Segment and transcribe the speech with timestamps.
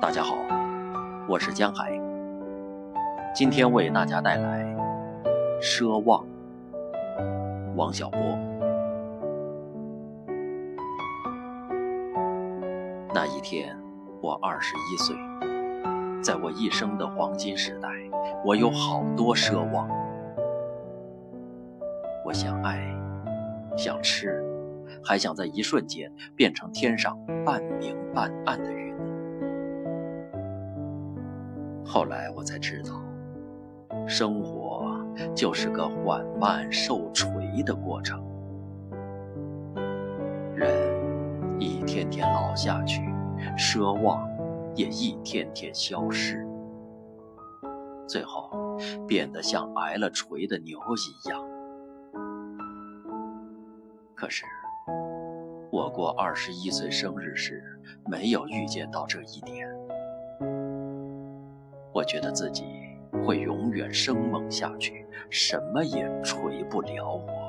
[0.00, 0.36] 大家好，
[1.28, 1.90] 我是江海，
[3.34, 4.64] 今天为大家带来
[5.60, 6.24] 《奢望》。
[7.74, 8.20] 王小波。
[13.12, 13.76] 那一天，
[14.22, 15.16] 我二十一岁，
[16.22, 17.88] 在我一生的黄金时代，
[18.44, 19.88] 我有好多奢望。
[22.24, 22.80] 我想爱，
[23.76, 24.44] 想吃，
[25.02, 28.96] 还想在一瞬间变成天上半明半暗的云。
[31.88, 33.02] 后来我才知道，
[34.06, 35.02] 生活
[35.34, 38.22] 就是个缓慢受锤的过程。
[40.54, 40.70] 人
[41.58, 43.00] 一天天老下去，
[43.56, 44.28] 奢望
[44.74, 46.46] 也一天天消失，
[48.06, 48.50] 最后
[49.06, 51.42] 变得像挨了锤的牛一样。
[54.14, 54.44] 可是，
[55.72, 57.64] 我过二十一岁生日时，
[58.04, 59.66] 没有预见到这一点。
[61.98, 62.62] 我觉得自己
[63.26, 67.47] 会永远生猛下去，什么也锤不了我。